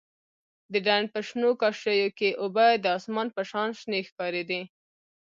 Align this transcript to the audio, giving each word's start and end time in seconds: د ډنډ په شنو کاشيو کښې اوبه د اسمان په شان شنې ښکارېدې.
د 0.71 0.73
ډنډ 0.85 1.05
په 1.13 1.19
شنو 1.27 1.49
کاشيو 1.61 2.09
کښې 2.17 2.29
اوبه 2.43 2.65
د 2.83 2.85
اسمان 2.97 3.27
په 3.35 3.41
شان 3.49 3.69
شنې 3.79 3.99
ښکارېدې. 4.09 4.61